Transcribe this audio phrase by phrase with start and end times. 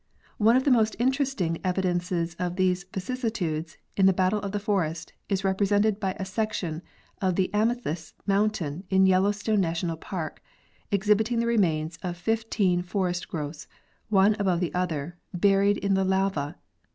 [0.39, 5.13] One of the most interesting evidences of these vicissitudes in the battle of the forest
[5.29, 6.81] is represented in a section
[7.21, 10.41] of Amethyst mountain in Yellowstone National Park,
[10.89, 13.67] exhibiting the remains of fifteen forest growths,
[14.09, 16.55] one above the other, buried in the lava.